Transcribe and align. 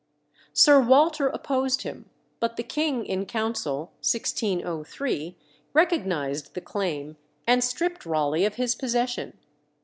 Sir 0.53 0.79
Walter 0.79 1.27
opposed 1.29 1.83
him, 1.83 2.09
but 2.39 2.57
the 2.57 2.63
king 2.63 3.05
in 3.05 3.27
council, 3.27 3.91
1603, 4.01 5.37
recognised 5.73 6.55
the 6.55 6.61
claim, 6.61 7.17
and 7.45 7.63
stripped 7.63 8.03
Raleigh 8.03 8.45
of 8.45 8.55
his 8.55 8.73
possession. 8.73 9.37